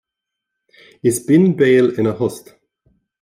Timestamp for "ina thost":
1.99-2.45